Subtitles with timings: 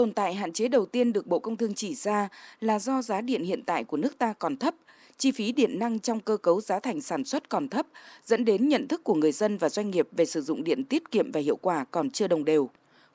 [0.00, 2.28] Tồn tại hạn chế đầu tiên được Bộ Công Thương chỉ ra
[2.60, 4.74] là do giá điện hiện tại của nước ta còn thấp,
[5.18, 7.86] chi phí điện năng trong cơ cấu giá thành sản xuất còn thấp,
[8.24, 11.10] dẫn đến nhận thức của người dân và doanh nghiệp về sử dụng điện tiết
[11.10, 12.70] kiệm và hiệu quả còn chưa đồng đều.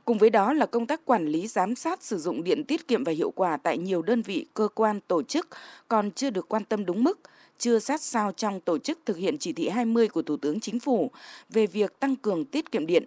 [0.05, 3.03] Cùng với đó là công tác quản lý giám sát sử dụng điện tiết kiệm
[3.03, 5.47] và hiệu quả tại nhiều đơn vị, cơ quan, tổ chức
[5.87, 7.19] còn chưa được quan tâm đúng mức,
[7.57, 10.79] chưa sát sao trong tổ chức thực hiện chỉ thị 20 của Thủ tướng Chính
[10.79, 11.11] phủ
[11.49, 13.05] về việc tăng cường tiết kiệm điện.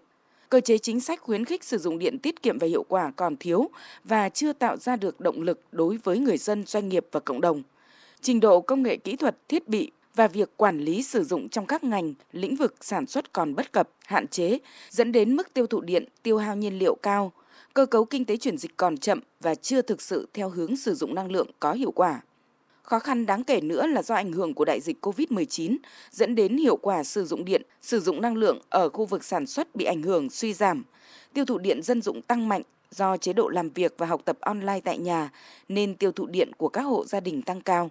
[0.49, 3.37] Cơ chế chính sách khuyến khích sử dụng điện tiết kiệm và hiệu quả còn
[3.37, 3.71] thiếu
[4.05, 7.41] và chưa tạo ra được động lực đối với người dân, doanh nghiệp và cộng
[7.41, 7.63] đồng.
[8.21, 11.67] Trình độ công nghệ kỹ thuật, thiết bị và việc quản lý sử dụng trong
[11.67, 14.59] các ngành, lĩnh vực sản xuất còn bất cập, hạn chế,
[14.91, 17.33] dẫn đến mức tiêu thụ điện, tiêu hao nhiên liệu cao,
[17.75, 20.95] cơ cấu kinh tế chuyển dịch còn chậm và chưa thực sự theo hướng sử
[20.95, 22.21] dụng năng lượng có hiệu quả.
[22.89, 25.77] Khó khăn đáng kể nữa là do ảnh hưởng của đại dịch COVID-19
[26.11, 29.47] dẫn đến hiệu quả sử dụng điện, sử dụng năng lượng ở khu vực sản
[29.47, 30.85] xuất bị ảnh hưởng suy giảm.
[31.35, 34.39] Tiêu thụ điện dân dụng tăng mạnh do chế độ làm việc và học tập
[34.41, 35.31] online tại nhà
[35.69, 37.91] nên tiêu thụ điện của các hộ gia đình tăng cao.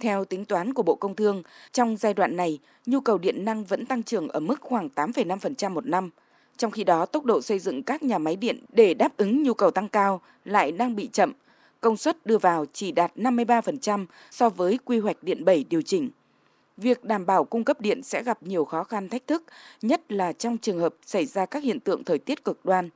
[0.00, 3.64] Theo tính toán của Bộ Công Thương, trong giai đoạn này, nhu cầu điện năng
[3.64, 6.10] vẫn tăng trưởng ở mức khoảng 8,5% một năm.
[6.56, 9.54] Trong khi đó, tốc độ xây dựng các nhà máy điện để đáp ứng nhu
[9.54, 11.32] cầu tăng cao lại đang bị chậm,
[11.80, 16.10] công suất đưa vào chỉ đạt 53% so với quy hoạch điện 7 điều chỉnh.
[16.76, 19.44] Việc đảm bảo cung cấp điện sẽ gặp nhiều khó khăn thách thức,
[19.82, 22.88] nhất là trong trường hợp xảy ra các hiện tượng thời tiết cực đoan.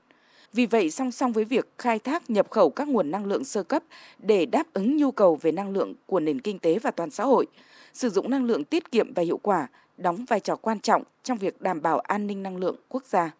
[0.52, 3.62] Vì vậy, song song với việc khai thác nhập khẩu các nguồn năng lượng sơ
[3.62, 3.82] cấp
[4.18, 7.24] để đáp ứng nhu cầu về năng lượng của nền kinh tế và toàn xã
[7.24, 7.46] hội,
[7.92, 11.38] sử dụng năng lượng tiết kiệm và hiệu quả đóng vai trò quan trọng trong
[11.38, 13.30] việc đảm bảo an ninh năng lượng quốc gia.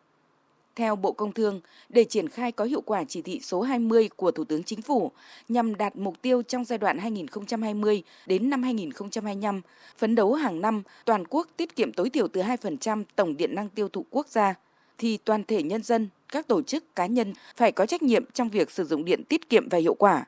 [0.77, 4.31] Theo Bộ Công Thương, để triển khai có hiệu quả chỉ thị số 20 của
[4.31, 5.11] Thủ tướng Chính phủ
[5.49, 9.61] nhằm đạt mục tiêu trong giai đoạn 2020 đến năm 2025,
[9.97, 13.69] phấn đấu hàng năm toàn quốc tiết kiệm tối thiểu từ 2% tổng điện năng
[13.69, 14.55] tiêu thụ quốc gia,
[14.99, 18.49] thì toàn thể nhân dân, các tổ chức cá nhân phải có trách nhiệm trong
[18.49, 20.25] việc sử dụng điện tiết kiệm và hiệu quả.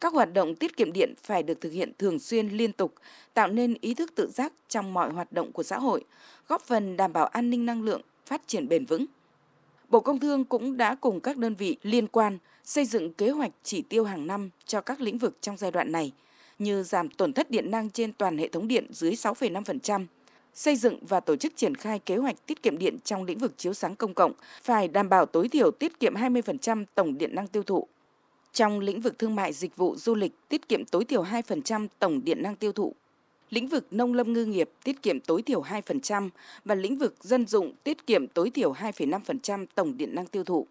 [0.00, 2.94] Các hoạt động tiết kiệm điện phải được thực hiện thường xuyên liên tục,
[3.34, 6.04] tạo nên ý thức tự giác trong mọi hoạt động của xã hội,
[6.48, 9.06] góp phần đảm bảo an ninh năng lượng, phát triển bền vững.
[9.88, 13.50] Bộ Công Thương cũng đã cùng các đơn vị liên quan xây dựng kế hoạch
[13.62, 16.12] chỉ tiêu hàng năm cho các lĩnh vực trong giai đoạn này,
[16.58, 20.06] như giảm tổn thất điện năng trên toàn hệ thống điện dưới 6,5%,
[20.54, 23.52] xây dựng và tổ chức triển khai kế hoạch tiết kiệm điện trong lĩnh vực
[23.56, 24.32] chiếu sáng công cộng
[24.62, 27.86] phải đảm bảo tối thiểu tiết kiệm 20% tổng điện năng tiêu thụ.
[28.52, 32.24] Trong lĩnh vực thương mại dịch vụ du lịch tiết kiệm tối thiểu 2% tổng
[32.24, 32.94] điện năng tiêu thụ
[33.50, 36.28] lĩnh vực nông lâm ngư nghiệp tiết kiệm tối thiểu 2%
[36.64, 40.66] và lĩnh vực dân dụng tiết kiệm tối thiểu 2,5% tổng điện năng tiêu thụ.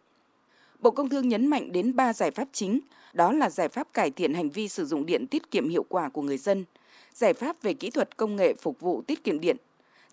[0.79, 2.79] Bộ Công Thương nhấn mạnh đến 3 giải pháp chính,
[3.13, 6.09] đó là giải pháp cải thiện hành vi sử dụng điện tiết kiệm hiệu quả
[6.09, 6.65] của người dân,
[7.13, 9.57] giải pháp về kỹ thuật công nghệ phục vụ tiết kiệm điện,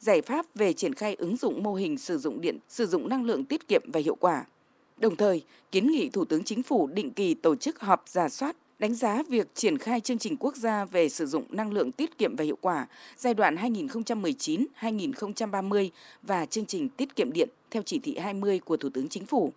[0.01, 3.25] giải pháp về triển khai ứng dụng mô hình sử dụng điện, sử dụng năng
[3.25, 4.45] lượng tiết kiệm và hiệu quả.
[4.97, 5.43] Đồng thời,
[5.73, 9.23] kiến nghị Thủ tướng Chính phủ định kỳ tổ chức họp giả soát đánh giá
[9.29, 12.45] việc triển khai chương trình quốc gia về sử dụng năng lượng tiết kiệm và
[12.45, 12.87] hiệu quả
[13.17, 15.89] giai đoạn 2019-2030
[16.23, 19.53] và chương trình tiết kiệm điện theo chỉ thị 20 của Thủ tướng Chính phủ.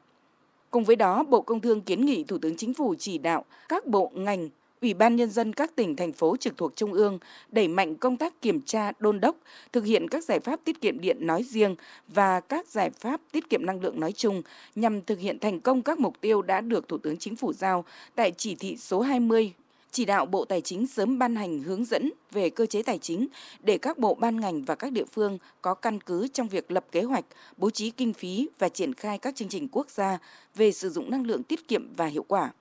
[0.71, 3.85] Cùng với đó, Bộ Công Thương kiến nghị Thủ tướng Chính phủ chỉ đạo các
[3.85, 4.49] bộ ngành
[4.81, 7.19] Ủy ban Nhân dân các tỉnh, thành phố trực thuộc Trung ương
[7.51, 9.35] đẩy mạnh công tác kiểm tra, đôn đốc,
[9.73, 11.75] thực hiện các giải pháp tiết kiệm điện nói riêng
[12.07, 14.41] và các giải pháp tiết kiệm năng lượng nói chung
[14.75, 17.85] nhằm thực hiện thành công các mục tiêu đã được Thủ tướng Chính phủ giao
[18.15, 19.53] tại chỉ thị số 20
[19.91, 23.27] chỉ đạo Bộ Tài chính sớm ban hành hướng dẫn về cơ chế tài chính
[23.63, 26.85] để các bộ ban ngành và các địa phương có căn cứ trong việc lập
[26.91, 27.25] kế hoạch,
[27.57, 30.17] bố trí kinh phí và triển khai các chương trình quốc gia
[30.55, 32.51] về sử dụng năng lượng tiết kiệm và hiệu quả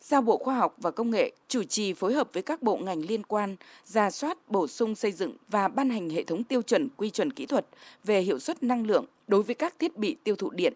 [0.00, 3.00] giao Bộ Khoa học và Công nghệ chủ trì phối hợp với các bộ ngành
[3.00, 6.88] liên quan, ra soát, bổ sung xây dựng và ban hành hệ thống tiêu chuẩn
[6.96, 7.66] quy chuẩn kỹ thuật
[8.04, 10.72] về hiệu suất năng lượng đối với các thiết bị tiêu thụ điện.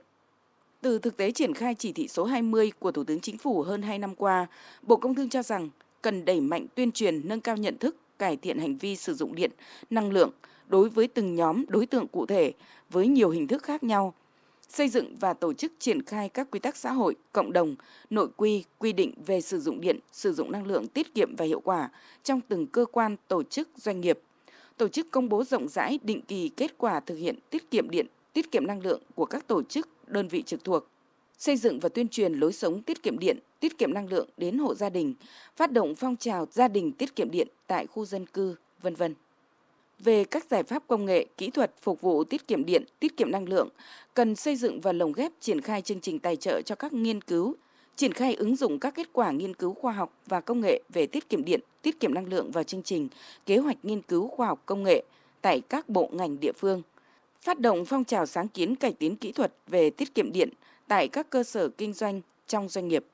[0.80, 3.82] Từ thực tế triển khai chỉ thị số 20 của Thủ tướng Chính phủ hơn
[3.82, 4.46] 2 năm qua,
[4.82, 5.70] Bộ Công Thương cho rằng
[6.02, 9.34] cần đẩy mạnh tuyên truyền nâng cao nhận thức, cải thiện hành vi sử dụng
[9.34, 9.50] điện,
[9.90, 10.30] năng lượng
[10.68, 12.52] đối với từng nhóm đối tượng cụ thể
[12.90, 14.14] với nhiều hình thức khác nhau–
[14.72, 17.76] xây dựng và tổ chức triển khai các quy tắc xã hội, cộng đồng,
[18.10, 21.44] nội quy, quy định về sử dụng điện, sử dụng năng lượng tiết kiệm và
[21.44, 21.90] hiệu quả
[22.24, 24.18] trong từng cơ quan, tổ chức, doanh nghiệp.
[24.76, 28.06] Tổ chức công bố rộng rãi định kỳ kết quả thực hiện tiết kiệm điện,
[28.32, 30.86] tiết kiệm năng lượng của các tổ chức, đơn vị trực thuộc.
[31.38, 34.58] Xây dựng và tuyên truyền lối sống tiết kiệm điện, tiết kiệm năng lượng đến
[34.58, 35.14] hộ gia đình,
[35.56, 39.14] phát động phong trào gia đình tiết kiệm điện tại khu dân cư, vân vân
[40.04, 43.30] về các giải pháp công nghệ, kỹ thuật phục vụ tiết kiệm điện, tiết kiệm
[43.30, 43.68] năng lượng,
[44.14, 47.20] cần xây dựng và lồng ghép triển khai chương trình tài trợ cho các nghiên
[47.20, 47.56] cứu,
[47.96, 51.06] triển khai ứng dụng các kết quả nghiên cứu khoa học và công nghệ về
[51.06, 53.08] tiết kiệm điện, tiết kiệm năng lượng vào chương trình,
[53.46, 55.02] kế hoạch nghiên cứu khoa học công nghệ
[55.40, 56.82] tại các bộ ngành địa phương.
[57.42, 60.48] Phát động phong trào sáng kiến cải tiến kỹ thuật về tiết kiệm điện
[60.88, 63.04] tại các cơ sở kinh doanh trong doanh nghiệp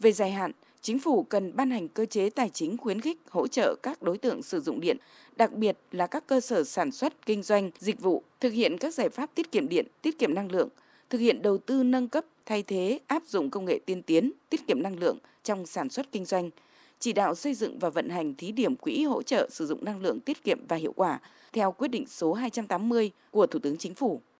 [0.00, 0.52] Về dài hạn,
[0.88, 4.18] chính phủ cần ban hành cơ chế tài chính khuyến khích hỗ trợ các đối
[4.18, 4.96] tượng sử dụng điện,
[5.36, 8.94] đặc biệt là các cơ sở sản xuất, kinh doanh, dịch vụ thực hiện các
[8.94, 10.68] giải pháp tiết kiệm điện, tiết kiệm năng lượng,
[11.10, 14.66] thực hiện đầu tư nâng cấp, thay thế, áp dụng công nghệ tiên tiến, tiết
[14.66, 16.50] kiệm năng lượng trong sản xuất kinh doanh,
[16.98, 20.00] chỉ đạo xây dựng và vận hành thí điểm quỹ hỗ trợ sử dụng năng
[20.00, 21.20] lượng tiết kiệm và hiệu quả
[21.52, 24.20] theo quyết định số 280 của Thủ tướng Chính phủ.